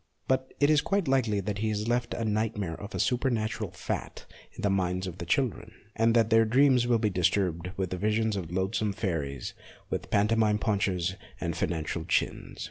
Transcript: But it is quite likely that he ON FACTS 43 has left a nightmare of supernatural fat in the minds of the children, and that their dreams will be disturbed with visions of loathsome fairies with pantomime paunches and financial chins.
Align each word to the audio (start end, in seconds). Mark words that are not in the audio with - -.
But 0.27 0.51
it 0.59 0.71
is 0.71 0.81
quite 0.81 1.07
likely 1.07 1.41
that 1.41 1.59
he 1.59 1.67
ON 1.67 1.75
FACTS 1.75 1.81
43 1.81 1.81
has 1.81 1.87
left 1.87 2.13
a 2.15 2.25
nightmare 2.25 2.73
of 2.81 2.99
supernatural 2.99 3.69
fat 3.69 4.25
in 4.51 4.63
the 4.63 4.71
minds 4.71 5.05
of 5.05 5.19
the 5.19 5.27
children, 5.27 5.75
and 5.95 6.15
that 6.15 6.31
their 6.31 6.43
dreams 6.43 6.87
will 6.87 6.97
be 6.97 7.11
disturbed 7.11 7.69
with 7.77 7.93
visions 7.93 8.35
of 8.35 8.49
loathsome 8.51 8.93
fairies 8.93 9.53
with 9.91 10.09
pantomime 10.09 10.57
paunches 10.57 11.13
and 11.39 11.55
financial 11.55 12.03
chins. 12.05 12.59